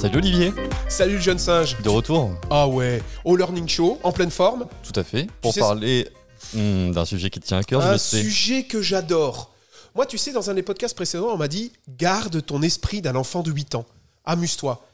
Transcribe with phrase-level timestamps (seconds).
[0.00, 0.52] Salut Olivier,
[0.88, 1.76] Salut le jeune singe.
[1.82, 4.66] de retour, Ah ouais, au Learning Show, en pleine forme.
[4.82, 6.08] tout à fait, pour sais- parler
[6.54, 8.22] hmm, d'un sujet qui te tient à cœur, je un le sais.
[8.22, 9.52] sujet que j'adore.
[9.94, 13.16] Moi, tu sais, dans un des podcasts précédents, on m'a dit garde ton esprit d'un
[13.16, 13.84] enfant de 8 ans.
[14.24, 14.84] Amuse-toi.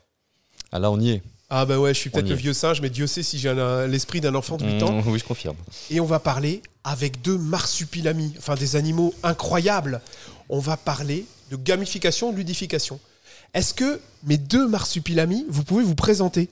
[0.72, 1.22] Ah là, on y est.
[1.50, 3.54] Ah bah ouais, je suis peut-être le vieux singe, mais Dieu sait si j'ai
[3.88, 4.92] l'esprit d'un enfant de 8 ans.
[5.02, 5.56] Hmm, oui, je confirme.
[5.90, 10.00] Et on va parler avec deux marsupilamis, enfin des animaux incroyables.
[10.48, 12.98] On va parler de gamification, de ludification.
[13.54, 16.50] Est-ce que mes deux marsupilamis, vous pouvez vous présenter?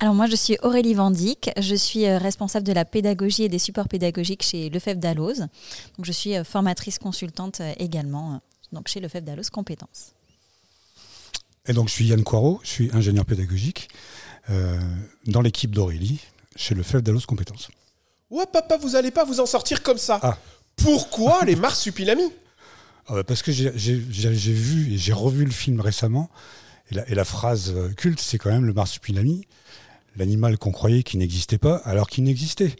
[0.00, 3.58] Alors moi, je suis Aurélie Vandic, je suis euh, responsable de la pédagogie et des
[3.58, 5.40] supports pédagogiques chez Lefebvre Dalloz.
[5.96, 8.40] Donc je suis euh, formatrice consultante euh, également
[8.72, 10.12] donc chez Lefebvre Dalloz Compétences.
[11.66, 13.88] Et donc, je suis Yann Coirot, je suis ingénieur pédagogique
[14.50, 14.80] euh,
[15.26, 16.20] dans l'équipe d'Aurélie
[16.56, 17.68] chez le FEF Dallos Compétences.
[18.30, 20.18] Ouais, papa, vous allez pas vous en sortir comme ça.
[20.22, 20.38] Ah.
[20.76, 22.32] Pourquoi les marsupilamis?
[23.06, 26.30] Ah parce que j'ai- vu et j'ai revu le film récemment,
[27.08, 29.46] et la, phrase euh, culte, c'est quand même le marsupilami,
[30.16, 32.74] l'animal qu'on croyait qui n'existait pas, alors qu'il n'existait.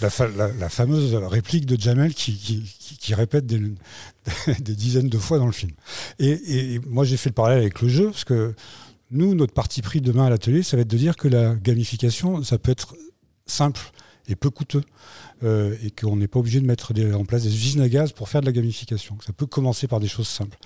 [0.00, 2.64] La, fa- la- la fameuse réplique de Jamel qui,
[3.14, 5.72] répète des, dizaines de fois dans le film.
[6.18, 8.54] Et moi, j'ai fait le parallèle avec le jeu, parce que
[9.10, 12.42] nous, notre parti pris demain à l'atelier, ça va être de dire que la gamification,
[12.42, 12.96] ça peut être
[13.46, 13.80] simple
[14.28, 14.82] et peu coûteux,
[15.42, 18.12] euh, et qu'on n'est pas obligé de mettre des- en place des usines à gaz
[18.12, 19.18] pour faire de la gamification.
[19.26, 20.56] Ça peut commencer par des choses simples.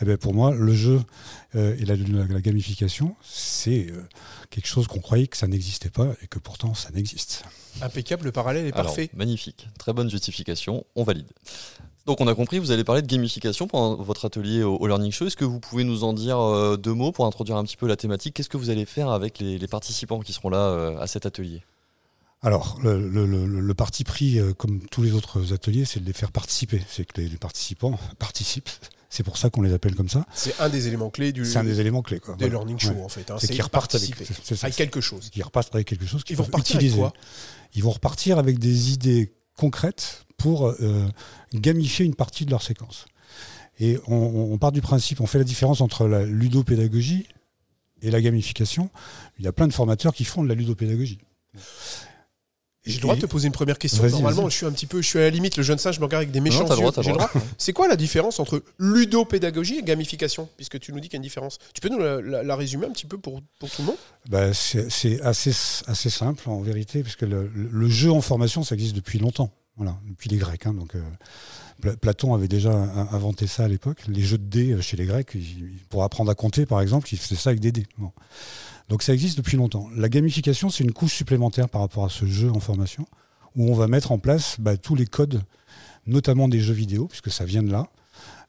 [0.00, 1.00] Eh ben, pour moi, le jeu
[1.54, 4.02] euh, et la, la- la gamification, c'est euh,
[4.50, 7.44] quelque chose qu'on croyait que ça n'existait pas, et que pourtant ça n'existe.
[7.80, 9.10] Impeccable, le parallèle est Alors, parfait.
[9.14, 11.26] magnifique, très bonne justification, on valide.
[12.06, 15.10] Donc on a compris, vous allez parler de gamification pendant votre atelier au, au Learning
[15.10, 15.26] Show.
[15.26, 17.88] Est-ce que vous pouvez nous en dire euh, deux mots pour introduire un petit peu
[17.88, 18.34] la thématique?
[18.34, 21.26] Qu'est-ce que vous allez faire avec les, les participants qui seront là euh, à cet
[21.26, 21.62] atelier?
[22.42, 26.06] Alors, le, le- le- le parti pris, euh, comme tous les autres ateliers, c'est de
[26.06, 26.82] les faire participer.
[26.88, 28.68] C'est que les, les participants participent.
[29.08, 30.26] C'est pour ça qu'on les appelle comme ça.
[30.34, 32.20] C'est un des éléments clés du C'est un des éléments clés.
[32.20, 32.34] Quoi.
[32.34, 32.56] des Voilà.
[32.66, 33.02] learning show Ouais.
[33.02, 33.30] en fait.
[33.30, 33.36] hein.
[33.40, 34.54] C'est qu'ils repartent avec, ça.
[34.66, 35.30] avec quelque chose.
[35.34, 36.98] Ils repartent avec quelque chose qu'ils Ils vont repartir avec utiliser.
[37.00, 37.12] quoi
[37.74, 41.08] Ils vont repartir avec des idées concrètes pour euh,
[41.54, 43.06] gamifier une partie de leur séquence.
[43.78, 44.14] Et on,
[44.52, 47.26] on part du principe, on fait la différence entre la ludopédagogie
[48.02, 48.90] et la gamification.
[49.38, 51.20] Il y a plein de formateurs qui font de la ludopédagogie.
[52.86, 54.02] J'ai le droit de te poser une première question.
[54.02, 54.50] Vas-y, Normalement, vas-y.
[54.52, 55.56] je suis un petit peu, je suis à la limite.
[55.56, 56.94] Le jeune singe me regarde avec des méchants Non, t'as le droit, yeux.
[56.94, 57.30] t'as J'ai le droit.
[57.58, 61.18] C'est quoi la différence entre ludopédagogie et gamification Puisque tu nous dis qu'il y a
[61.18, 61.58] une différence?
[61.74, 63.96] Tu peux nous la, la- la résumer un petit peu pour, pour tout le monde?
[64.28, 65.50] Bah, c'est c'est assez,
[65.86, 69.50] assez simple en vérité, puisque le, le- le jeu en formation, ça existe depuis longtemps,
[69.76, 70.66] voilà, depuis les Grecs.
[70.66, 70.74] hein.
[70.74, 71.00] donc, euh,
[71.80, 73.98] Pla- Platon avait déjà in- inventé ça à l'époque.
[74.08, 75.36] Les jeux de dés euh, chez les Grecs,
[75.90, 77.86] pour apprendre à compter, par exemple, ils faisaient ça avec des dés.
[77.98, 78.12] Bon.
[78.88, 79.88] Donc ça existe depuis longtemps.
[79.94, 83.06] La gamification, c'est une couche supplémentaire par rapport à ce jeu en formation,
[83.56, 85.42] où on va mettre en place bah, tous les codes,
[86.06, 87.88] notamment des jeux vidéo, puisque ça vient de là.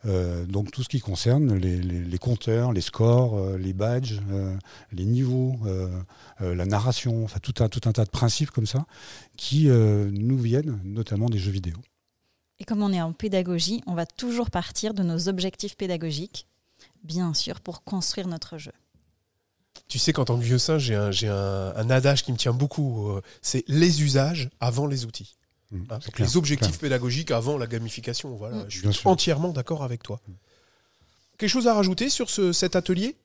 [0.06, 4.56] Euh, donc tout ce qui concerne les, compteurs, les scores, euh, les badges, euh,
[4.92, 5.58] les niveaux,
[6.40, 8.86] la narration, tout un, tout un tas de principes comme ça
[9.36, 11.76] qui nous viennent notamment des jeux vidéo.
[12.60, 16.48] Et comme on est en pédagogie, on va toujours partir de nos objectifs pédagogiques,
[17.04, 18.72] bien sûr, pour construire notre jeu.
[19.88, 22.38] Tu sais qu'en tant que vieux singe, j'ai un, j'ai un, un adage qui me
[22.38, 23.10] tient beaucoup.
[23.10, 25.36] euh, c'est les usages avant les outils.
[25.72, 26.80] Mmh, Hein, donc clair, les objectifs clair.
[26.90, 28.36] pédagogiques avant la gamification.
[28.36, 28.66] Voilà, Mm.
[28.70, 30.20] je suis entièrement d'accord avec toi.
[31.38, 33.16] Quelque chose à rajouter sur ce- cet atelier?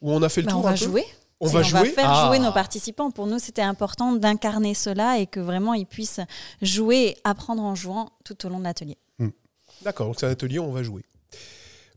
[0.00, 0.84] Où on a fait le Bah, tour on un va peu?
[0.84, 1.04] jouer.
[1.40, 1.90] On va jouer?
[1.90, 2.26] faire Ah.
[2.28, 3.10] jouer nos participants.
[3.10, 6.20] Pour nous, c'était important d'incarner cela et que vraiment ils puissent
[6.62, 8.96] jouer et apprendre en jouant tout au long de l'atelier.
[9.82, 11.04] D'accord, donc c'est un atelier où on va jouer.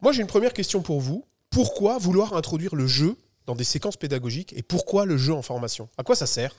[0.02, 1.26] Moi, j'ai une première question pour vous.
[1.52, 5.90] Pourquoi vouloir introduire le jeu dans des séquences pédagogiques et pourquoi le jeu en formation?
[5.98, 6.56] À quoi ça sert?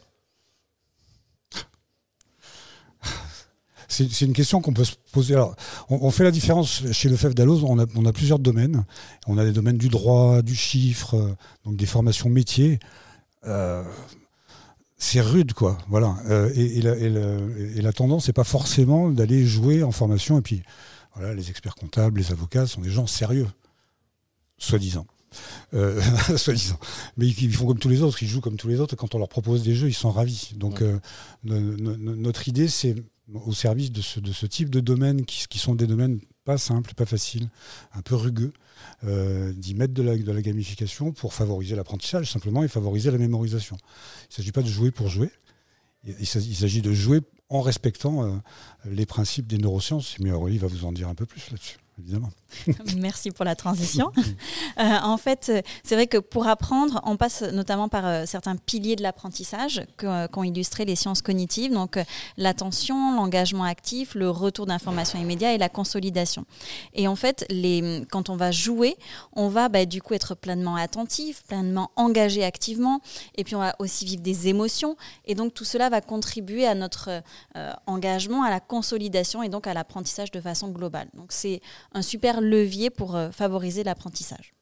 [3.88, 5.36] C'est une question qu'on peut se poser.
[5.91, 8.86] On, fait la différence chez le FEF Dalloz, on a, on a plusieurs domaines.
[9.26, 11.36] On a des domaines du droit, du chiffre, euh,
[11.66, 12.80] donc des formations métiers.
[13.47, 13.84] Euh,
[14.97, 15.76] c'est rude, quoi.
[15.88, 16.16] Voilà.
[16.30, 20.39] Euh, et la tendance, c'est pas forcément d'aller jouer en formation.
[20.39, 20.62] Et puis,
[21.15, 23.48] voilà, les experts comptables, les avocats sont des gens sérieux,
[24.62, 25.06] soi-disant.
[25.74, 26.00] Euh,
[26.36, 26.78] soi-disant.
[27.16, 28.94] Mais ils, ils font comme tous les autres, ils jouent comme tous les autres.
[28.94, 30.53] Et quand on leur propose des jeux, ils sont ravis.
[30.56, 30.98] Donc, euh,
[31.44, 32.94] no- no- no- notre idée, c'est
[33.32, 36.59] au service de ce, de ce type de domaines qui, qui sont des domaines pas
[36.59, 37.48] simples, pas faciles,
[37.94, 38.53] un peu rugueux,
[39.04, 43.18] euh, d'y mettre de la, de la gamification pour favoriser l'apprentissage simplement et favoriser la
[43.18, 43.76] mémorisation.
[44.22, 45.30] Il ne s'agit pas de jouer pour jouer,
[46.04, 48.42] il, s'agit de jouer en respectant
[48.84, 50.16] les principes des neurosciences.
[50.18, 51.78] Mais Aurélie va vous en dire un peu plus là-dessus.
[52.00, 52.30] évidemment.
[52.97, 54.13] Merci pour la transition.
[54.78, 55.53] Euh, en fait,
[55.84, 60.27] c'est vrai que pour apprendre, on passe notamment par euh, certains piliers de l'apprentissage que-
[60.28, 62.04] qu'ont illustré les sciences cognitives, donc euh,
[62.37, 66.45] l'attention, l'engagement actif, le retour d'information immédiat et la consolidation.
[66.95, 68.97] Et en fait, les, quand on va jouer,
[69.34, 73.01] on va bah, du coup être pleinement attentif, pleinement engagé activement,
[73.37, 74.97] et puis on va aussi vivre des émotions.
[75.25, 77.09] Et donc tout cela va contribuer à notre
[77.57, 81.09] euh, engagement, à la consolidation et donc à l'apprentissage de façon globale.
[81.15, 81.60] Donc c'est
[81.95, 84.53] un super levier pour euh, favoriser l'apprentissage.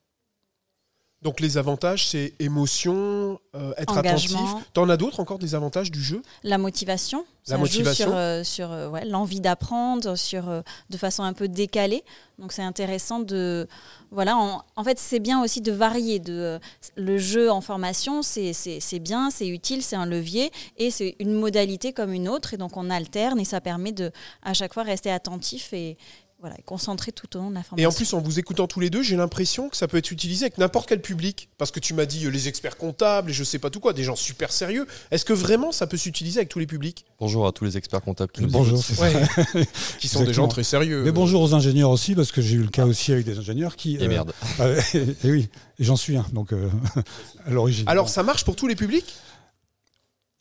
[1.23, 4.39] Donc les avantages, c'est émotion, euh, être Engagement.
[4.43, 4.71] attentif.
[4.73, 6.23] T'en as d'autres encore des avantages du jeu?
[6.45, 8.07] La motivation, La ça joue motivation.
[8.07, 10.45] sur, euh, sur euh, ouais, l'envie d'apprendre, sur
[10.89, 12.05] de façon un peu décalée.
[12.39, 13.69] Donc c'est intéressant de
[14.11, 14.35] voilà.
[14.39, 16.21] En, en fait, c'est bien aussi de varier.
[16.21, 16.59] De
[16.97, 18.55] le jeu en formation, c'est
[18.99, 22.55] bien, c'est utile, c'est un levier et c'est une modalité comme une autre.
[22.55, 24.11] Et donc on alterne et ça permet de
[24.43, 25.99] à chaque fois rester attentif et
[26.41, 27.83] voilà et concentré tout au long de la formation.
[27.83, 30.11] Et en plus, en vous écoutant tous les deux, j'ai l'impression que ça peut être
[30.11, 31.49] utilisé avec n'importe quel public.
[31.59, 33.93] Parce que tu m'as dit euh, les experts comptables et je sais pas tout quoi,
[33.93, 34.87] des gens super sérieux.
[35.11, 37.05] Est-ce que vraiment ça peut s'utiliser avec tous les publics?
[37.19, 38.87] Bonjour à tous les experts comptables qui nous Bonjour, écoutent.
[38.87, 39.55] c'est ça.
[39.55, 39.67] Ouais.
[39.99, 41.03] Qui sont des gens très sérieux.
[41.05, 43.77] Mais bonjour aux ingénieurs aussi, parce que j'ai eu le cas aussi avec des ingénieurs
[43.77, 43.97] qui.
[43.97, 44.33] Et euh, merde.
[44.61, 45.49] euh, et oui,
[45.79, 46.69] et j'en suis un, donc euh,
[47.47, 47.85] à l'origine.
[47.89, 49.15] Alors ça marche pour tous les publics?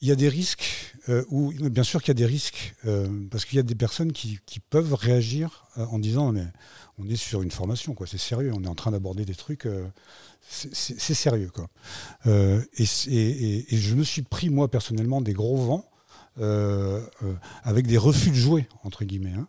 [0.01, 3.07] Il y a des risques, euh, où, bien sûr qu'il y a des risques, euh,
[3.29, 6.45] parce qu'il y a des personnes qui, peuvent réagir euh, en disant mais
[6.97, 9.65] on est sur une formation, quoi, c'est sérieux, on est en train d'aborder des trucs,
[9.65, 9.87] euh,
[10.49, 11.51] c'est sérieux.
[11.53, 11.69] Quoi.
[12.25, 15.85] Et, je me suis pris, moi, personnellement, des gros vents
[17.63, 19.33] avec des refus de jouer, entre guillemets.
[19.33, 19.47] hein.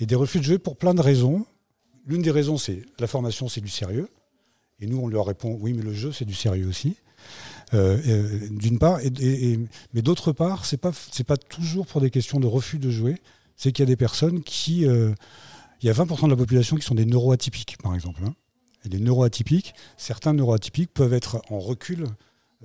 [0.00, 1.46] Et des refus de jouer pour plein de raisons.
[2.06, 4.08] L'une des raisons, c'est la formation, c'est du sérieux.
[4.80, 6.96] Et nous, on leur répond oui, mais le jeu, c'est du sérieux aussi.
[7.74, 8.98] Euh, euh, d'une part,
[9.92, 13.16] mais d'autre part, c'est pas c'est pas toujours pour des questions de refus de jouer.
[13.56, 15.12] C'est qu'il y a des personnes qui, euh,
[15.82, 18.22] il y a 20% de la population qui sont des neuroatypiques, par exemple.
[18.24, 18.34] hein.
[18.84, 22.06] Et les neuroatypiques, certains neuroatypiques peuvent être en recul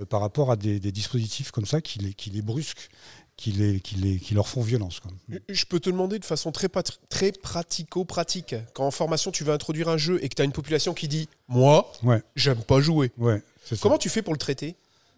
[0.10, 2.90] par rapport à des, des dispositifs comme ça qui les, qui les brusquent,
[3.36, 5.00] qui, les, qui, les, qui leur font violence.
[5.00, 5.12] quoi.
[5.50, 6.70] Je peux te demander de façon très,
[7.10, 8.56] très pratico-pratique.
[8.74, 11.08] Quand en formation tu veux introduire un jeu et que tu as une population qui
[11.08, 13.12] dit Moi, Ouais, j'aime pas jouer.
[13.18, 13.82] ouais, c'est ça.
[13.82, 14.76] Comment tu fais pour le traiter?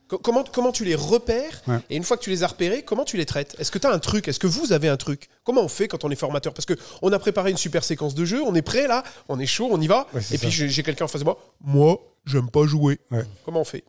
[0.08, 1.62] Co- comment, comment tu les repères?
[1.68, 1.80] Ouais.
[1.90, 3.56] et une fois que tu les as repérés, comment tu les traites?
[3.60, 4.28] Est-ce que tu as un truc?
[4.28, 5.30] Est-ce que vous avez un truc?
[5.44, 6.54] Comment on fait quand on est formateur?
[6.54, 9.40] Parce que on a préparé une super séquence de jeu, on est prêt là, on
[9.40, 10.08] est chaud, on y va.
[10.32, 10.50] Et puis ça.
[10.50, 11.40] j'ai j'ai quelqu'un en face de moi.
[11.60, 13.00] Moi, j'aime pas jouer.
[13.46, 13.84] Comment on fait?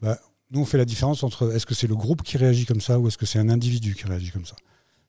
[0.00, 0.18] Bah,
[0.50, 2.98] nous, on fait la différence entre est-ce que c'est le groupe qui réagit comme ça
[2.98, 4.56] ou est-ce que c'est un individu qui réagit comme ça.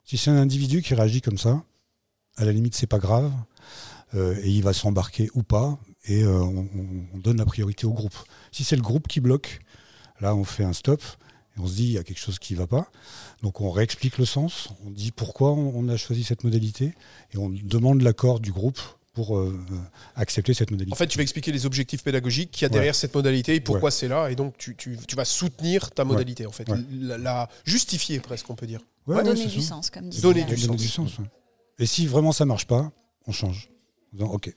[0.04, 1.62] Si c'est un individu qui réagit comme ça,
[2.36, 3.32] à la limite, c'est pas grave
[4.14, 7.86] euh, et il va s'embarquer ou pas et euh, on, on- on donne la priorité
[7.86, 8.14] au groupe.
[8.52, 9.60] Si c'est le groupe qui bloque,
[10.20, 11.02] là, on fait un stop
[11.56, 12.90] et on se dit il y a quelque chose qui va pas.
[13.42, 16.94] Donc on réexplique le sens, on dit pourquoi on a choisi cette modalité
[17.32, 18.80] et on demande l'accord du groupe
[19.12, 19.58] pour euh,
[20.14, 20.92] accepter cette modalité.
[20.92, 22.72] En fait, tu vas expliquer les objectifs pédagogiques qu'il y a Ouais.
[22.74, 24.30] derrière cette modalité et pourquoi c'est là.
[24.30, 26.08] Et donc, tu, tu- tu vas soutenir ta Ouais.
[26.08, 26.68] modalité, en fait.
[26.68, 26.78] Ouais.
[26.92, 28.80] La, la justifier, presque, on peut dire.
[29.06, 29.68] Ouais, ouais, donner du ça.
[29.70, 30.76] sens, comme disait Donner du donner sens.
[30.80, 31.18] du sens.
[31.18, 31.24] ouais.
[31.80, 32.92] Et si vraiment ça marche pas,
[33.26, 33.68] on change.
[34.12, 34.54] En disant, ok.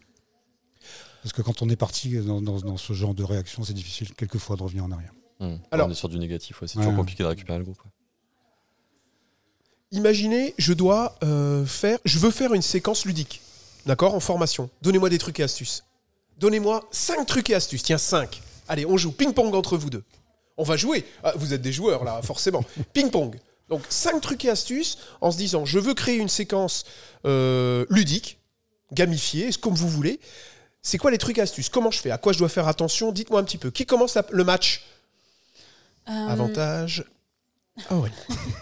[1.24, 4.14] Parce que quand on est parti dans, dans- dans ce genre de réaction, c'est difficile
[4.14, 5.14] quelquefois de revenir en arrière.
[5.40, 5.56] Hmm.
[5.72, 6.68] Alors- on est sur du négatif, ouais.
[6.68, 6.84] c'est Ouais.
[6.84, 7.82] toujours compliqué de récupérer le groupe.
[9.92, 13.42] Imaginez, je dois euh, faire, je veux faire une séquence ludique,
[13.86, 14.70] d'accord, en formation.
[14.82, 15.84] Donnez-moi des trucs et astuces.
[16.40, 17.84] Donnez-moi cinq trucs et astuces.
[17.84, 18.42] Tiens, cinq.
[18.68, 20.04] Allez, on joue ping-pong entre vous deux.
[20.58, 21.06] On va jouer.
[21.24, 22.64] Ah, vous êtes des joueurs là, forcément.
[22.94, 23.40] ping-pong.
[23.70, 26.86] Donc cinq trucs et astuces en se disant, je veux créer une séquence
[27.26, 28.38] euh, ludique,
[28.92, 30.20] gamifiée, comme vous voulez.
[30.82, 31.70] C'est quoi les trucs et astuces?
[31.70, 32.12] Comment je fais?
[32.12, 33.12] À quoi je dois faire attention?
[33.12, 33.72] Dites-moi un petit peu.
[33.72, 34.84] Qui commence la- le match?
[36.10, 37.06] Euh, Avantage.
[37.90, 38.12] Ah ouais.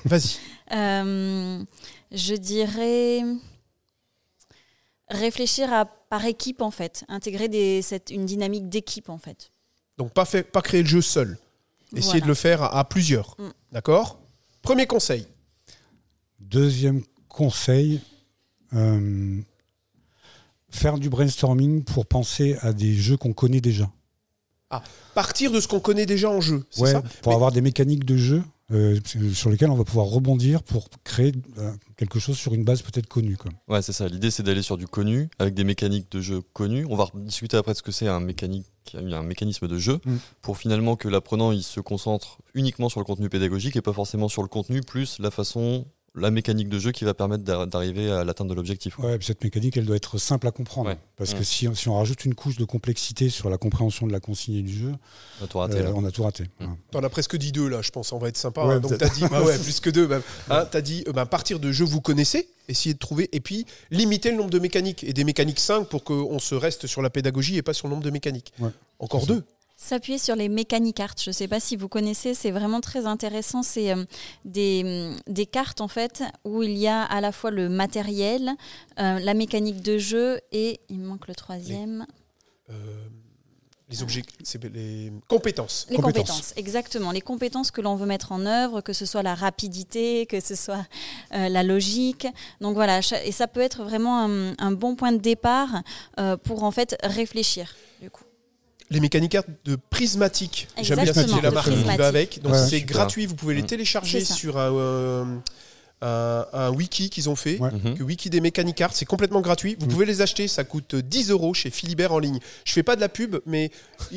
[0.06, 0.38] Vas-y.
[0.74, 1.62] Euh,
[2.14, 3.24] je dirais
[5.12, 9.52] réfléchir à par équipe en fait, intégrer des, cette, une dynamique d'équipe en fait.
[9.98, 11.38] Donc pas, fait, pas créer le jeu seul.
[11.96, 12.22] Essayer Voilà.
[12.22, 13.36] de le faire à, à plusieurs.
[13.40, 13.50] Mm.
[13.72, 14.20] D'accord?
[14.62, 15.28] Premier conseil.
[16.40, 18.02] Deuxième conseil,
[18.74, 19.40] euh,
[20.70, 23.90] faire du brainstorming pour penser à des jeux qu'on connaît déjà.
[25.14, 26.66] Partir de ce qu'on connaît déjà en jeu.
[26.70, 27.02] C'est Ouais, ça?
[27.22, 28.42] pour Mais- avoir des mécaniques de jeu
[28.72, 29.00] euh,
[29.34, 33.08] sur lesquelles on va pouvoir rebondir pour créer euh, quelque chose sur une base peut-être
[33.08, 33.38] connue.
[33.38, 33.52] Quoi.
[33.68, 34.08] Ouais, c'est ça.
[34.08, 36.86] L'idée, c'est d'aller sur du connu, avec des mécaniques de jeu connues.
[36.90, 40.16] On va discuter après de ce que c'est un, mécanique, un mécanisme de jeu, Mm.
[40.42, 44.30] pour finalement que l'apprenant il se concentre uniquement sur le contenu pédagogique et pas forcément
[44.30, 48.12] sur le contenu, plus la façon la mécanique de jeu qui va permettre d'a- d'arriver
[48.12, 49.00] à l'atteinte de l'objectif.
[49.00, 50.90] Ouais, puis cette mécanique, elle doit être simple à comprendre.
[50.90, 50.98] Ouais.
[51.16, 54.20] Parce que si, si on rajoute une couche de complexité sur la compréhension de la
[54.20, 54.92] consigne du jeu,
[55.40, 55.92] On a tout raté, euh, là.
[55.96, 56.46] on a tout raté.
[56.60, 56.74] Voilà.
[56.92, 58.12] T'en as presque dit deux là, je pense.
[58.12, 58.66] On va être sympa.
[58.66, 58.80] Ouais, hein.
[58.82, 59.10] Donc peut-être.
[59.10, 60.10] t'as dit, ah ouais, plus que deux.
[60.50, 63.40] Hein, t'as dit, euh, bah, à partir de jeux vous connaissez, essayez de trouver et
[63.40, 67.02] puis limiter le nombre de mécaniques et des mécaniques 5 pour qu'on se reste sur
[67.02, 68.52] la pédagogie et pas sur le nombre de mécaniques.
[68.60, 68.70] Ouais.
[69.00, 69.34] Encore ça.
[69.84, 71.20] S'appuyer sur les mécaniques cartes.
[71.24, 73.64] Je ne sais pas si vous connaissez, c'est vraiment très intéressant.
[73.64, 74.06] C'est euh,
[74.46, 78.52] des, hum, des cartes en fait où il y a à la fois le matériel,
[79.00, 82.06] euh, la mécanique de jeu et il me manque le troisième.
[82.70, 82.74] Euh,
[83.90, 84.22] les objets,
[84.72, 85.88] les compétences.
[85.90, 86.28] Les Compétences.
[86.30, 86.54] compétences.
[86.58, 87.12] exactement.
[87.12, 90.54] Les compétences que l'on veut mettre en œuvre, que ce soit la rapidité, que ce
[90.54, 90.86] soit
[91.32, 92.28] la logique.
[92.62, 95.82] Donc voilà, et ça peut être vraiment un, un bon point de départ
[96.44, 97.76] pour en fait réfléchir.
[98.00, 98.24] Du coup.
[98.92, 100.68] Les mécaniques cartes de prismatique.
[100.82, 102.42] J'aime bien Exactement, citer la marque qui va avec.
[102.44, 103.26] Donc Ouais, c'est gratuit.
[103.26, 103.68] Vous pouvez les Mm.
[103.68, 105.26] télécharger sur un, euh,
[106.02, 107.60] un, un wiki qu'ils ont fait.
[107.60, 107.70] Ouais.
[107.98, 109.76] Que Wiki des mécaniques cartes, c'est complètement gratuit.
[109.80, 109.90] Vous Mm.
[109.90, 112.40] pouvez les acheter, ça coûte 10 euros chez Philibert en ligne.
[112.66, 113.72] Je fais pas de la pub, mais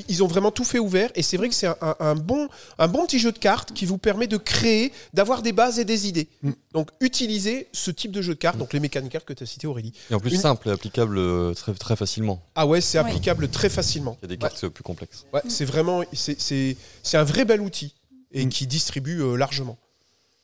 [0.08, 1.10] ils ont vraiment tout fait ouvert.
[1.14, 2.48] Et c'est vrai que c'est un, un- un bon,
[2.78, 5.84] un bon petit jeu de cartes qui vous permet de créer, d'avoir des bases et
[5.84, 6.28] des idées.
[6.42, 6.50] Mm.
[6.72, 9.46] Donc utilisez ce type de jeu de cartes, donc les mécaniques cartes que tu as
[9.46, 9.92] cité Aurélie.
[10.10, 12.42] Et en plus Une- simple et applicable euh, très, très facilement.
[12.54, 13.04] Ah ouais, c'est Ouais.
[13.04, 14.16] applicable très facilement.
[14.20, 14.50] Il y a des Ouais.
[14.50, 15.26] cartes plus complexes.
[15.32, 17.94] Ouais, c'est vraiment, c'est- c'est c'est un vrai bel outil
[18.32, 18.48] et Mm.
[18.48, 19.76] qui distribue euh, largement.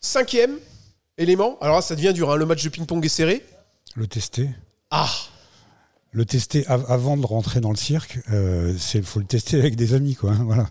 [0.00, 0.56] Cinquième
[1.20, 3.44] élément, alors là, ça devient dur, hein, le match de ping-pong est serré.
[3.94, 4.48] Le tester.
[4.90, 5.08] Ah
[6.12, 9.94] Le tester av- avant de rentrer dans le cirque, il faut le tester avec des
[9.94, 10.32] amis, quoi.
[10.32, 10.68] hein, voilà.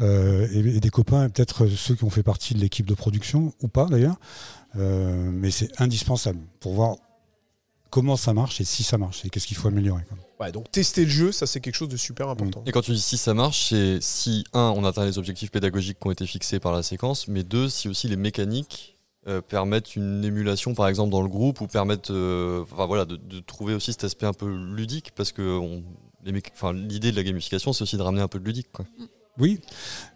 [0.00, 2.94] Euh, et, et des copains, et peut-être ceux qui ont fait partie de l'équipe de
[2.94, 4.16] production, ou pas d'ailleurs.
[4.76, 6.96] Euh, mais c'est indispensable pour voir
[7.90, 10.02] comment ça marche et si ça marche et qu'est-ce qu'il faut améliorer.
[10.08, 10.18] quoi.
[10.46, 12.62] Ouais, donc tester le jeu, ça c'est quelque chose de super important.
[12.66, 15.98] Et quand tu dis si ça marche, c'est si, un, on atteint les objectifs pédagogiques
[15.98, 19.96] qui ont été fixés par la séquence, mais deux, si aussi les mécaniques euh, permettent
[19.96, 23.74] une émulation, par exemple, dans le groupe, ou permettent euh, enfin, voilà, de, de trouver
[23.74, 25.82] aussi cet aspect un peu ludique, parce que on-
[26.24, 28.68] les méca- enfin, l'idée de la gamification, c'est aussi de ramener un peu de ludique.
[28.72, 28.84] Quoi.
[29.38, 29.60] Oui,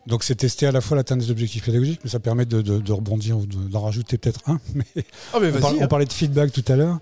[0.07, 2.79] donc c'est tester à la fois l'atteinte des objectifs pédagogiques, mais ça permet de, de-
[2.81, 4.61] de rebondir ou de- d'en rajouter peut-être un.
[4.75, 4.85] Mais
[5.33, 6.99] Ah mais on, parlait de feedback tout à l'heure.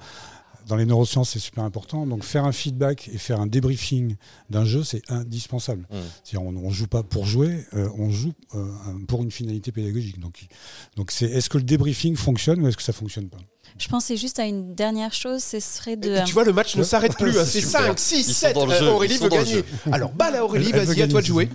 [0.67, 2.07] Dans les neurosciences, c'est super important.
[2.07, 4.17] Donc faire un feedback et faire un débriefing
[4.49, 5.87] d'un jeu, c'est indispensable.
[5.91, 5.97] Mm.
[6.25, 8.67] C'est-à-dire, on ne joue pas pour jouer, euh, on joue euh,
[9.09, 10.19] pour une finalité pédagogique.
[10.21, 10.47] Donc,
[10.97, 13.39] donc c'est est-ce que le débriefing fonctionne ou est-ce que ça fonctionne pas?
[13.81, 16.15] Je pensais juste à une dernière chose, ce serait de.
[16.17, 17.37] Et tu vois, le match ne s'arrête plus.
[17.39, 17.45] hein.
[17.47, 17.81] C'est C'est super.
[17.87, 18.55] 5, 6, Ils sont 7.
[18.55, 19.65] dans le jeu, Aurélie veut gagner.
[19.91, 21.49] Alors, balle à Aurélie, vas-y, à toi de jouer.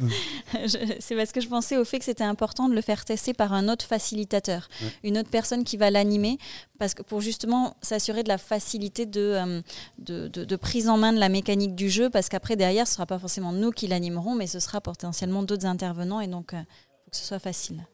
[1.00, 3.54] C'est parce que je pensais au fait que c'était important de le faire tester par
[3.54, 4.88] un autre facilitateur, Ouais.
[5.04, 6.38] une autre personne qui va l'animer,
[6.80, 9.62] parce que pour justement s'assurer de la facilité de, euh,
[10.00, 12.94] de, de- de prise en main de la mécanique du jeu, parce qu'après derrière, ce
[12.96, 16.58] sera pas forcément nous qui l'animerons, mais ce sera potentiellement d'autres intervenants, et donc il
[16.58, 17.86] faut que ce soit facile.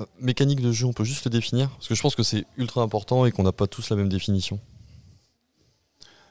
[0.00, 1.70] Euh, mécanique de jeu, on peut juste le définir?
[1.70, 4.08] Parce que je pense que c'est ultra important et qu'on n'a pas tous la même
[4.08, 4.60] définition.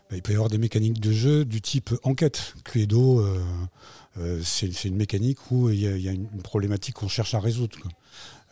[0.09, 2.55] Bah, il peut y avoir des mécaniques de jeu du type enquête.
[2.63, 3.39] Cluedo, euh,
[4.17, 7.07] euh, c'est une mécanique où il y a, il y a une une problématique qu'on
[7.07, 7.77] cherche à résoudre.
[7.79, 7.91] quoi.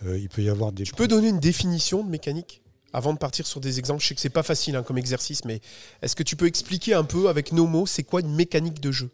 [0.06, 0.84] Euh, il peut y avoir des.
[0.84, 2.62] Tu peux donner une définition de mécanique
[2.94, 4.04] avant de partir sur des exemples?
[4.04, 5.60] Je sais que c'est pas facile hein, comme exercice, mais
[6.04, 8.92] est-ce que tu peux expliquer un peu avec nos mots, c'est quoi une mécanique de
[8.92, 9.10] jeu?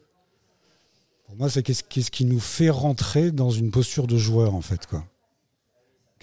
[1.25, 4.61] Pour moi, c'est qu'est-ce qu'est-ce qui nous fait rentrer dans une posture de joueur, en
[4.61, 4.85] fait.
[4.85, 5.05] quoi.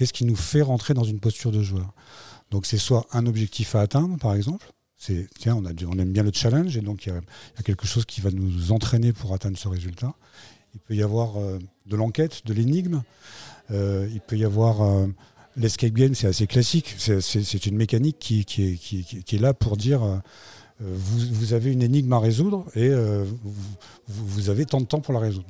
[0.00, 1.92] Qu'est-ce qui nous fait rentrer dans une posture de joueur?
[2.50, 4.72] Donc, c'est soit un objectif à atteindre, par exemple.
[4.96, 8.22] C'est tiens, on, aime bien le challenge et donc il y, a, quelque chose qui
[8.22, 10.14] va nous entraîner pour atteindre ce résultat.
[10.72, 13.02] Il peut y avoir euh, de l'enquête, de l'énigme.
[13.72, 15.06] Euh, il peut y avoir euh,
[15.58, 16.96] l'escape game, c'est assez classique.
[16.96, 20.22] C'est- une mécanique qui, est, là pour dire
[20.80, 22.90] vous, avez une énigme à résoudre et
[24.08, 25.46] vous, avez tant de temps pour la résoudre.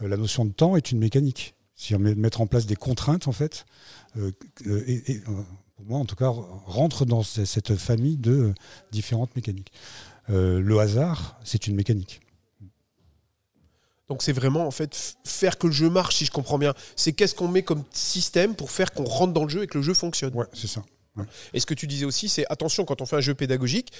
[0.00, 1.55] la notion de temps est une mécanique.
[1.76, 3.66] C'est-à-dire met- mettre en place des contraintes, en fait,
[4.16, 4.32] euh,
[4.66, 5.42] euh, et, et, euh,
[5.76, 8.54] pour moi, en tout cas, rentre dans ce- cette famille de
[8.92, 9.72] différentes mécaniques.
[10.30, 12.20] Euh, le hasard, c'est une mécanique.
[14.08, 16.74] Donc c'est vraiment en fait faire que le jeu marche, si je comprends bien.
[16.94, 19.78] C'est qu'est-ce qu'on met comme système pour faire qu'on rentre dans le jeu et que
[19.78, 20.32] le jeu fonctionne.
[20.34, 20.84] Ouais, c'est ça.
[21.54, 23.90] Et ce que tu disais aussi, c'est attention quand on fait un jeu pédagogique,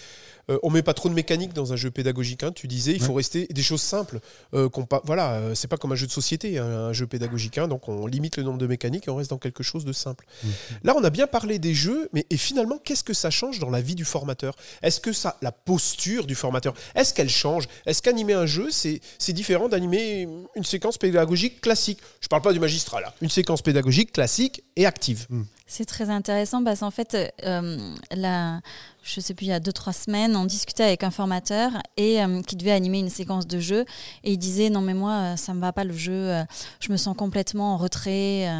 [0.50, 2.42] euh, on met pas trop de mécanique dans un jeu pédagogique.
[2.42, 2.52] hein.
[2.52, 4.20] Tu disais, il faut rester des choses simples.
[4.54, 4.68] euh,
[5.04, 7.58] voilà, euh, c'est pas comme un jeu de société, hein, un jeu pédagogique.
[7.58, 7.68] hein.
[7.68, 10.24] donc on limite le nombre de mécaniques et on reste dans quelque chose de simple.
[10.44, 10.50] Mhm.
[10.84, 13.70] Là, on a bien parlé des jeux, mais et finalement, qu'est-ce que ça change dans
[13.70, 14.54] la vie du formateur?
[14.82, 17.64] Est-ce que ça, la posture du formateur, est-ce qu'elle change?
[17.86, 21.98] Est-ce qu'animer un jeu, c'est c'est différent d'animer une séquence pédagogique classique?
[22.20, 23.12] Je parle pas du magistrat là.
[23.20, 25.26] Une séquence pédagogique classique et active.
[25.66, 27.76] C'est très intéressant parce qu'en fait, euh,
[28.12, 28.60] la-
[29.06, 32.20] je sais plus, il y a deux, trois semaines, on discutait avec un formateur et
[32.20, 33.84] euh, qui devait animer une séquence de jeu.
[34.24, 36.44] Et il disait Non, mais moi, euh, ça me va pas le jeu, euh,
[36.80, 38.50] je me sens complètement en retrait.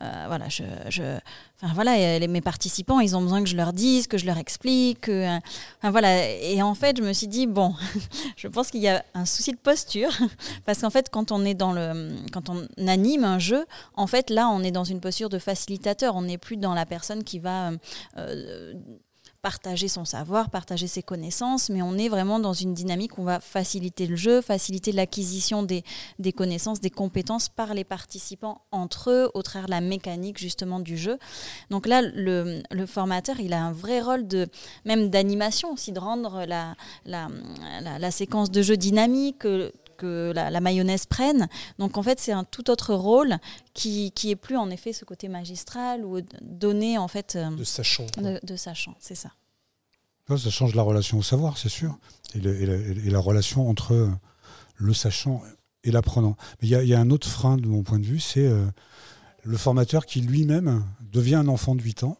[0.00, 1.18] voilà, je.
[1.60, 5.00] Enfin voilà, mes participants, ils ont besoin que je leur dise, que je leur explique.
[5.00, 5.38] que,
[5.78, 6.30] enfin, voilà.
[6.40, 7.74] Et en fait, je me suis dit bon,
[8.36, 10.10] je pense qu'il y a un souci de posture
[10.64, 14.30] parce qu'en fait, quand on est dans le, quand on anime un jeu, en fait,
[14.30, 16.14] là, on est dans une posture de facilitateur.
[16.14, 17.72] On n'est plus dans la personne qui va
[19.42, 23.24] partager son savoir, partager ses connaissances, mais on est vraiment dans une dynamique où on
[23.24, 25.84] va faciliter le jeu, faciliter l'acquisition des,
[26.18, 30.80] des connaissances, des compétences par les participants entre eux, au travers de la mécanique justement
[30.80, 31.18] du jeu.
[31.70, 34.48] Donc là, le, formateur, il a un vrai rôle de
[34.84, 37.28] même d'animation aussi, de rendre la, la,
[37.80, 39.46] la, la séquence de jeu dynamique.
[39.98, 41.48] Que- la, la mayonnaise prenne.
[41.78, 43.36] Donc en fait, c'est un tout autre rôle
[43.74, 47.64] qui, qui est plus en effet ce côté magistral ou donné en fait euh, De
[47.64, 48.06] sachant.
[48.16, 49.30] de, de sachant, c'est ça.
[50.28, 51.98] Ça change la relation au savoir, c'est sûr.
[52.34, 54.10] Et, le- et la, et la relation entre
[54.76, 55.42] le sachant
[55.84, 56.36] et l'apprenant.
[56.60, 58.20] Mais il y, a- il y a un autre frein de mon point de vue,
[58.20, 58.66] c'est euh,
[59.44, 62.18] le formateur qui lui-même devient un enfant de 8 ans.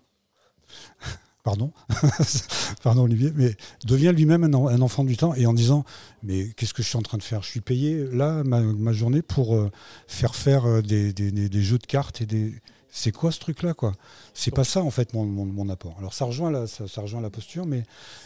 [1.48, 1.72] Pardon,
[2.82, 5.84] pardon Olivier, mais devient lui-même un, en- un enfant 8 ans et en disant
[6.22, 7.42] mais qu'est-ce que je suis en train de faire?
[7.42, 9.70] Je suis payé là ma, ma journée pour euh,
[10.06, 12.52] faire faire euh, des, des- des- des jeux de cartes et des
[12.90, 13.92] c'est quoi ce truc là quoi?
[14.34, 15.94] C'est pas ça en fait mon, mon- mon apport.
[15.98, 17.84] Alors ça rejoint la, ça, ça rejoint la posture, mais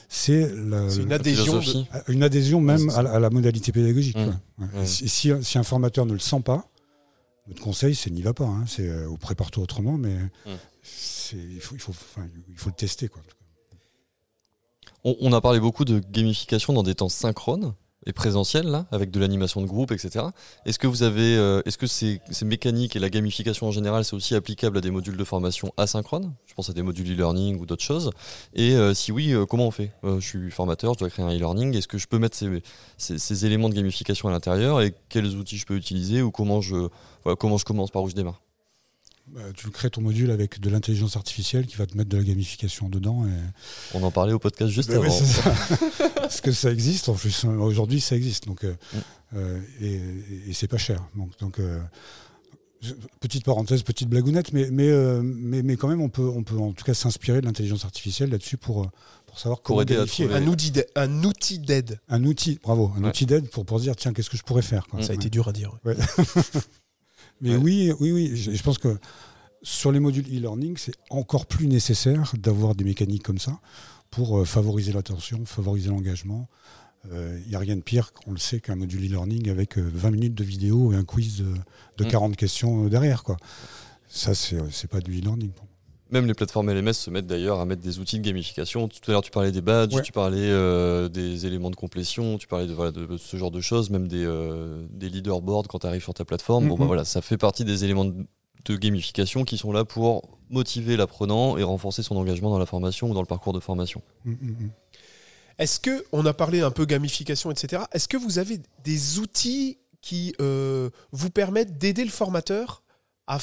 [0.09, 0.49] c'est
[0.89, 1.55] C'est une adhésion.
[1.57, 1.89] de- philosophie.
[2.09, 4.17] une adhésion même à, la- à la modalité pédagogique.
[4.17, 4.25] Mmh.
[4.73, 4.85] quoi.
[4.85, 6.67] Si, si- si un formateur ne le sent pas,
[7.49, 8.45] notre conseil, c'est n'y va pas.
[8.47, 8.65] hein.
[8.67, 10.17] C'est euh, ou prépare-toi autrement, mais
[10.83, 13.09] c'est- il, faut, il, faut, enfin, il faut le tester.
[13.09, 13.23] Quoi.
[15.05, 17.75] On, on a parlé beaucoup de gamification dans des temps synchrones
[18.07, 20.27] et présentiels, là, avec de l'animation de groupe, etc.
[20.67, 24.05] Est-ce que vous avez, euh, est-ce que ces, ces mécaniques et la gamification en général,
[24.05, 27.59] c'est aussi applicable à des modules de formation asynchrones Je pense à des modules e-learning
[27.61, 28.11] ou d'autres choses.
[28.55, 29.93] Et euh, si oui, euh, comment on fait?
[30.05, 31.77] Euh, Je suis formateur, je dois créer un e-learning.
[31.77, 32.63] Est-ce que je peux mettre ces,
[32.99, 34.81] ces- ces éléments de gamification à l'intérieur?
[34.83, 36.23] Et quels outils je peux utiliser?
[36.23, 36.89] Ou comment je,
[37.25, 38.42] voilà, comment je commence, par où je démarre?
[39.29, 42.25] Bah, tu crées ton module avec de l'intelligence artificielle qui va te mettre de la
[42.25, 43.25] gamification dedans.
[43.27, 43.31] Et...
[43.97, 45.25] On en parlait au podcast juste Bah oui, avant.
[45.25, 45.55] ça.
[46.17, 48.47] Parce que ça existe, en plus, euh, aujourd'hui ça existe.
[48.47, 48.99] Donc, euh, Mm.
[49.37, 51.03] euh, et et c'est pas cher.
[51.17, 51.81] Donc, donc euh,
[53.21, 56.59] petite parenthèse, petite blagounette, mais, mais, euh, mais, mais quand même, on peut, on peut
[56.59, 58.91] en tout cas s'inspirer de l'intelligence artificielle là-dessus pour,
[59.27, 60.27] pour savoir comment aider à gamifier.
[60.27, 62.01] trouver- Un outil d'aide- un outil d'aide.
[62.09, 63.09] Un outil, bravo, un Ouais.
[63.11, 64.99] outil d'aide pour, pour se dire tiens, qu'est-ce que je pourrais faire quoi.
[65.01, 65.05] Mm.
[65.05, 65.73] Ça a été dur à dire.
[67.41, 67.57] Mais Ouais.
[67.57, 68.99] oui, oui, oui, je, je pense que
[69.63, 73.61] sur les modules e-learning, c'est encore plus nécessaire d'avoir des mécaniques comme ça
[74.11, 76.49] pour euh, favoriser l'attention, favoriser l'engagement.
[77.11, 80.11] Il n'y a rien de pire, on le sait, qu'un module e-learning avec euh, 20
[80.13, 81.53] minutes de vidéo et un quiz de,
[81.97, 82.09] de Mm.
[82.09, 83.25] 40 questions euh, derrière.
[83.25, 83.37] Quoi.
[84.09, 85.51] Ça, c'est euh, pas du e-learning.
[86.13, 88.87] Même les plateformes LMS se mettent d'ailleurs à mettre des outils de gamification.
[88.87, 90.03] Tout à l'heure, tu parlais des badges, Ouais.
[90.03, 93.61] tu parlais euh, des éléments de complétion, tu parlais de, voilà, de ce genre de
[93.63, 96.69] choses, même des, euh, des leaderboards quand tu arrives sur ta plateforme.
[96.69, 98.15] Bon, bah, voilà, ça fait partie des éléments de,
[98.67, 103.11] de gamification qui sont là pour motiver l'apprenant et renforcer son engagement dans la formation
[103.11, 104.03] ou dans le parcours de formation.
[104.27, 104.67] Mm.
[105.59, 107.85] Est-ce que, on a parlé un peu gamification, etc.
[107.93, 112.83] Est-ce que vous avez des outils qui euh, vous permettent d'aider le formateur
[113.27, 113.39] à,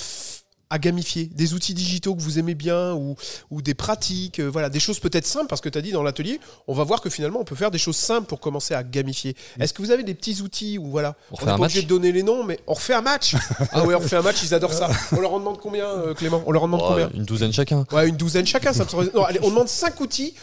[0.69, 3.15] à gamifier Des outils digitaux que vous aimez bien ou,
[3.49, 6.03] ou des pratiques, euh, voilà, des choses peut-être simples, parce que tu as dit dans
[6.03, 8.83] l'atelier, on va voir que finalement on peut faire des choses simples pour commencer à
[8.83, 9.35] gamifier.
[9.59, 11.87] Est-ce que vous avez des petits outils ou voilà On On un pas obligé de
[11.87, 13.35] donner les noms, mais on refait un match
[13.71, 14.89] Ah ouais, on refait un match, ils adorent ça.
[15.11, 16.43] On leur en demande combien, euh, Clément?
[16.45, 17.09] On leur en demande Oh, combien?
[17.15, 17.85] Une douzaine chacun.
[17.91, 18.71] Ouais, une douzaine chacun.
[18.73, 20.33] Ça me serait- Non, allez, on demande cinq outils,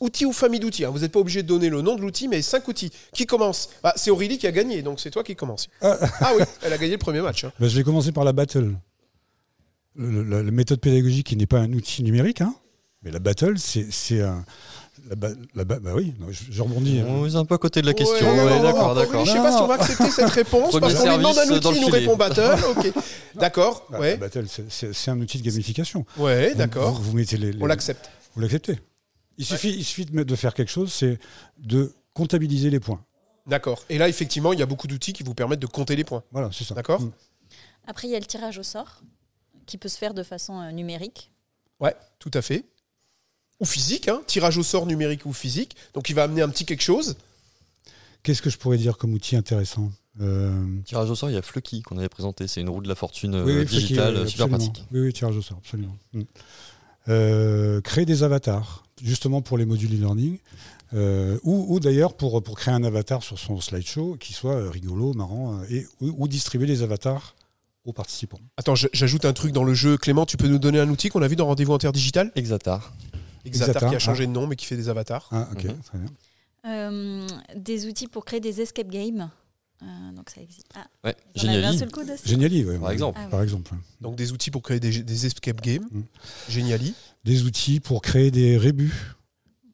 [0.00, 0.84] outils ou famille d'outils.
[0.84, 0.90] hein.
[0.90, 2.90] Vous n'êtes pas obligé de donner le nom de l'outil, mais cinq outils.
[3.14, 3.68] Qui commence?
[3.82, 5.68] Bah, C'est Aurélie qui a gagné, donc c'est toi qui commence.
[5.80, 5.96] Ah
[6.36, 7.44] oui, elle a gagné le premier match.
[7.44, 7.52] hein.
[7.60, 8.74] Ben, je vais commencer par la battle.
[9.96, 12.54] Le- la, la méthode pédagogique qui n'est pas un outil numérique, hein,
[13.02, 14.44] mais la battle, c'est un.
[15.08, 17.00] La ba- la ba- bah oui, non, je, je rebondis.
[17.00, 17.06] hein.
[17.08, 18.30] On est un peu à côté de la question.
[18.30, 21.16] Ouais, Ouais, d'accord, je sais pas si on va accepter cette réponse parce qu'on lui
[21.16, 22.58] demande un outil, il nous répond battle.
[22.76, 22.92] Ok,
[23.34, 23.86] d'accord.
[23.90, 26.04] Bah, La Ouais, battle, c'est- un outil de gamification.
[26.18, 26.92] ouais, d'accord.
[27.00, 28.10] Vous, vous mettez les, les- On l'accepte.
[28.34, 28.78] Vous l'acceptez.
[29.38, 31.18] Il suffit, il suffit de faire quelque chose, c'est
[31.58, 33.02] de comptabiliser les points.
[33.46, 33.82] D'accord.
[33.88, 36.22] Et là, effectivement, il y a beaucoup d'outils qui vous permettent de compter les points.
[36.30, 36.74] Voilà, c'est ça.
[36.74, 37.00] D'accord.
[37.00, 37.10] Mm.
[37.86, 39.00] Après, il y a le tirage au sort
[39.70, 41.30] qui peut se faire de façon euh, numérique.
[41.78, 42.64] Ouais, tout à fait.
[43.60, 45.76] Ou physique, hein, tirage au sort numérique ou physique.
[45.94, 47.16] Donc il va amener un petit quelque chose.
[48.22, 51.42] Qu'est-ce que je pourrais dire comme outil intéressant Euh, Tirage au sort, il y a
[51.42, 52.48] Flucky qu'on avait présenté.
[52.48, 54.70] C'est une roue de la fortune euh, oui, oui, digitale, Fluky, super absolument.
[54.72, 54.84] pratique.
[54.92, 55.96] Oui, oui, tirage au sort, absolument.
[56.12, 56.22] Mm.
[57.08, 60.38] Euh, créer des avatars, justement pour les modules e-learning,
[60.92, 64.68] euh, ou, ou d'ailleurs pour, pour créer un avatar sur son slideshow qui soit euh,
[64.70, 67.34] rigolo, marrant, euh, et, ou, ou distribuer les avatars
[67.84, 68.40] aux participants.
[68.56, 69.96] Attends, j'ajoute un truc dans le jeu.
[69.96, 72.92] Clément, tu peux nous donner un outil qu'on a vu dans Rendez-vous Interdigital Exatar.
[73.44, 74.26] Exatar, Exatar, qui a changé ah.
[74.26, 75.28] de nom, mais qui fait des avatars.
[75.32, 75.78] Ah, ok, Mhm.
[75.82, 76.08] très bien.
[76.66, 79.30] Euh, des outils pour créer des escape games.
[79.82, 80.66] Euh, donc ça existe.
[80.74, 83.18] Ah, Ouais, Geniali, ouais, Par exemple.
[83.18, 83.30] Ah ouais.
[83.30, 83.72] Par exemple.
[84.02, 85.86] Donc des outils pour créer des, des escape games.
[85.90, 86.00] Mm.
[86.50, 86.94] Géniali.
[87.24, 89.14] Des outils pour créer des rébus,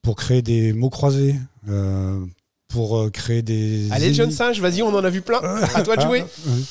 [0.02, 1.34] pour créer des mots croisés,
[1.68, 2.24] euh,
[2.68, 3.90] pour euh, créer des.
[3.90, 5.40] Allez, le jeune singe, vas-y, on en a vu plein.
[5.42, 6.20] À toi de jouer.
[6.24, 6.62] Ah, ouais.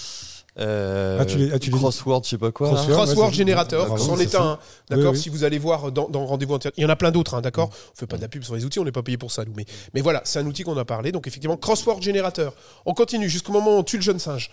[0.57, 2.69] Euh, Ah, tu ah, tu crossword, je sais pas quoi.
[2.69, 2.95] Crossword.
[2.97, 3.33] Crossword.
[3.33, 4.57] Generator, D'accord, c'en est un.
[4.89, 5.21] D'accord, Oui, oui.
[5.21, 7.69] si vous allez voir dans, dans Rendez-vous Il y en a plein d'autres, hein, d'accord
[7.93, 9.43] On fait pas de la pub sur les outils, on n'est pas payé pour ça,
[9.43, 9.53] nous.
[9.57, 11.11] Mais, mais voilà, c'est un outil qu'on a parlé.
[11.11, 12.53] Donc, effectivement, Crossword Generator.
[12.85, 14.49] On continue jusqu'au moment où on tue le jeune singe.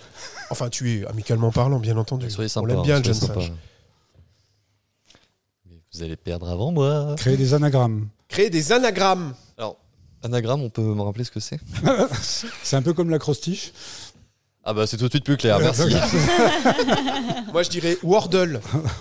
[0.50, 2.28] Enfin, tuer, amicalement parlant, bien entendu.
[2.30, 2.68] Soyez on sympa.
[2.68, 3.52] l'aime bien, le jeune singe.
[5.94, 7.14] Vous allez perdre avant moi.
[7.18, 8.08] Créer des anagrammes.
[8.28, 9.34] Créer des anagrammes.
[9.58, 9.76] Alors,
[10.22, 11.60] anagramme, on peut me rappeler ce que c'est?
[12.62, 13.72] C'est un peu comme l'acrostiche.
[14.64, 15.82] Ah bah c'est tout de suite plus clair, merci.
[17.52, 18.60] Moi, je dirais Wordle.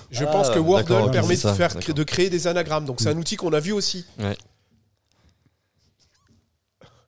[0.10, 2.86] Je Ah, pense que Wordle permet de, faire, créer des anagrammes.
[2.86, 4.06] Donc, c'est un outil qu'on a vu aussi.
[4.20, 4.36] Ouais.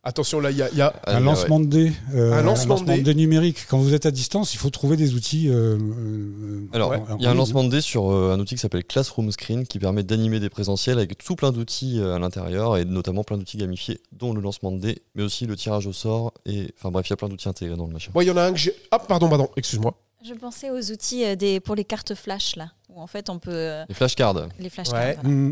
[0.05, 1.21] Attention, là, il y a- il y a un ouais.
[1.21, 1.93] lancement de dés.
[2.13, 3.15] euh, Un lancement de dés.
[3.15, 3.59] numérique.
[3.69, 5.47] Quand vous êtes à distance, il faut trouver des outils.
[5.47, 7.01] euh, euh, Alors, Ouais.
[7.19, 9.65] il y a un lancement de dés sur euh, un outil qui s'appelle Classroom Screen
[9.65, 13.55] qui permet d'animer des présentiels avec tout plein d'outils à l'intérieur et notamment plein d'outils
[13.55, 16.33] gamifiés, dont le lancement de dés, mais aussi le tirage au sort.
[16.45, 18.11] Et enfin bref, il y a plein d'outils intégrés dans le machin.
[18.13, 18.75] Bon, il y en a un que j'ai.
[18.91, 19.95] Ah, pardon, pardon, excuse-moi.
[20.25, 23.83] Je pensais aux outils des, pour les cartes flash, là, où en fait on peut.
[23.87, 24.47] Les flashcards.
[24.59, 24.99] les flashcards.
[24.99, 25.17] Ouais.
[25.23, 25.37] voilà.
[25.37, 25.51] Euh,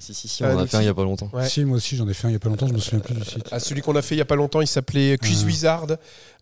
[0.00, 1.30] si, si, si, Un on en a fait un il y a pas longtemps.
[1.32, 1.48] Ouais.
[1.48, 3.00] Si, moi aussi, j'en ai fait un il n'y a pas longtemps, je me souviens
[3.00, 3.48] plus du site.
[3.52, 5.46] Ah, celui qu'on a fait il y a pas longtemps, il s'appelait Quiz Ah.
[5.46, 5.86] Wizard,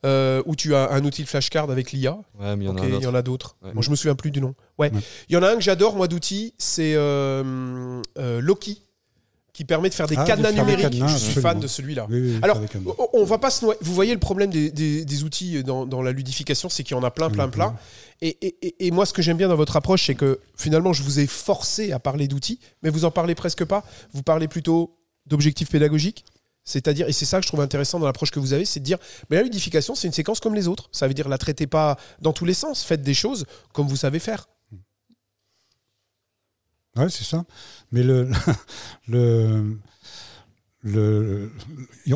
[0.04, 2.12] euh, où tu as un outil de flashcard avec l'IA.
[2.40, 3.08] Ouais, mais il y en Ok, a un il y autre.
[3.10, 3.56] en a d'autres.
[3.62, 3.72] Ouais.
[3.74, 4.54] Bon, je me souviens plus du nom.
[4.78, 4.92] Ouais.
[4.92, 5.00] Ouais.
[5.28, 8.82] Il y en a un que j'adore, moi, d'outils, c'est euh, euh, Loki,
[9.52, 10.82] qui permet de faire des Ah, de cadenas des numériques.
[10.82, 12.06] cadenas, je suis fan de celui-là.
[12.08, 13.78] Oui, oui, oui, Alors, on- on va pas se noyer.
[13.82, 17.00] Vous voyez le problème des, des- des outils dans, dans la ludification, c'est qu'il y
[17.00, 17.74] en a plein, plein, plein.
[18.20, 21.26] Et, moi, ce que j'aime bien dans votre approche, c'est que finalement, je vous ai
[21.26, 23.85] forcé à parler d'outils, mais vous en parlez presque pas.
[24.12, 26.24] Vous parlez plutôt d'objectifs pédagogiques.
[26.64, 28.85] C'est-à-dire, et c'est ça que je trouve intéressant dans l'approche que vous avez, c'est de
[28.85, 28.98] dire,
[29.31, 30.88] mais la ludification, c'est une séquence comme les autres.
[30.92, 32.83] Ça veut dire, la traitez pas dans tous les sens.
[32.83, 34.48] Faites des choses comme vous savez faire.
[36.96, 37.44] Ouais, c'est ça.
[37.92, 38.28] Mais le,
[39.09, 39.78] le,
[40.84, 41.50] le,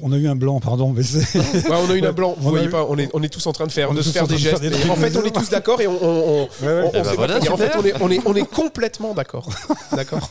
[0.02, 1.18] on a eu un blanc, pardon, mais c'est.
[1.68, 2.34] Ouais, on a eu un blanc.
[2.38, 3.94] Vous On voyez eu- pas, on est, on est tous en train de faire, On
[3.94, 4.84] de est se tous faire en train des de faire gestes.
[4.84, 7.02] des en fait, on est tous d'accord et on, Ouais, ouais.
[7.16, 9.48] voilà, en fait, est, on est, on est complètement d'accord.
[9.92, 10.30] D'accord.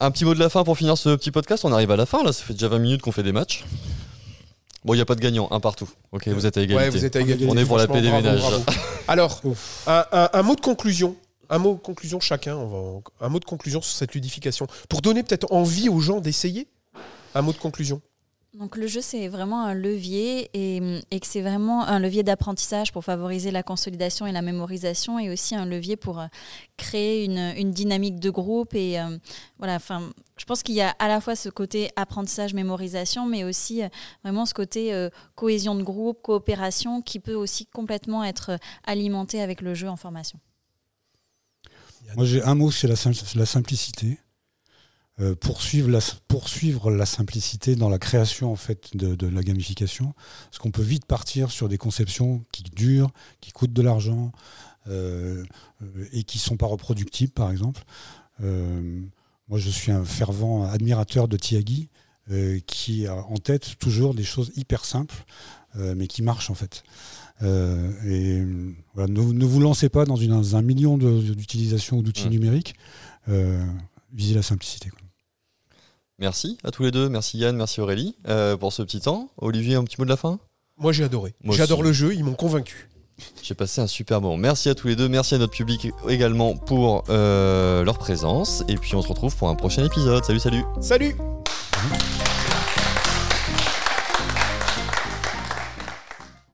[0.00, 1.64] Un petit mot de la fin pour finir ce petit podcast.
[1.64, 3.64] On arrive à la fin là, ça fait déjà 20 minutes qu'on fait des matchs.
[4.84, 5.88] Bon, il n'y a pas de gagnant, un partout.
[6.12, 6.84] Ok, vous êtes à égalité.
[6.84, 7.46] Ouais, vous êtes à égalité.
[7.50, 8.40] On est pour la paix des ménages.
[8.40, 8.62] bravo.
[9.08, 9.82] Alors, Ouf.
[9.86, 11.16] un, un- un mot de conclusion.
[11.50, 12.56] Un mot de conclusion chacun.
[13.20, 14.66] Un mot de conclusion sur cette ludification.
[14.88, 16.68] Pour donner peut-être envie aux gens d'essayer.
[17.34, 18.00] Un mot de conclusion.
[18.54, 20.80] Donc le jeu, c'est vraiment un levier et,
[21.10, 25.56] que c'est vraiment un levier d'apprentissage pour favoriser la consolidation et la mémorisation et aussi
[25.56, 26.26] un levier pour euh,
[26.76, 28.74] créer une, dynamique de groupe.
[28.74, 29.18] Et euh,
[29.58, 33.42] voilà, enfin, je pense qu'il y a à la fois ce côté apprentissage, mémorisation, mais
[33.42, 33.88] aussi euh,
[34.22, 39.74] vraiment ce côté cohésion de groupe, coopération qui peut aussi complètement être alimenté avec le
[39.74, 40.38] jeu en formation.
[42.16, 44.18] Moi, j'ai un mot, c'est la, simplicité.
[45.20, 50.12] Euh, poursuivre, la, poursuivre la simplicité dans la création en fait de, la gamification,
[50.46, 54.32] parce qu'on peut vite partir sur des conceptions qui durent, qui coûtent de l'argent
[54.88, 55.44] euh,
[56.12, 57.84] et qui sont pas reproductibles, par exemple.
[58.42, 59.00] Euh,
[59.48, 61.90] moi, je suis un fervent admirateur de Tiagi,
[62.66, 65.26] qui a en tête toujours des choses hyper simples,
[65.74, 66.82] mais qui marchent en fait.
[67.44, 68.42] Euh, et
[68.94, 72.74] voilà, ne, ne vous lancez pas dans, une, dans un million d'utilisations ou d'outils numériques.
[73.28, 73.62] Euh,
[74.12, 74.88] visez la simplicité.
[74.90, 74.98] quoi.
[76.18, 77.08] Merci à tous les deux.
[77.08, 79.30] Merci Yann, merci Aurélie euh, pour ce petit temps.
[79.36, 80.38] Olivier, un petit mot de la fin?
[80.76, 81.34] Moi, j'ai adoré.
[81.42, 82.14] Moi J'adore le jeu.
[82.14, 82.88] Ils m'ont convaincu.
[83.42, 84.36] J'ai passé un super moment.
[84.36, 85.08] Merci à tous les deux.
[85.08, 88.64] Merci à notre public également pour euh, leur présence.
[88.68, 90.24] Et puis on se retrouve pour un prochain épisode.
[90.24, 91.14] Salut, salut Salut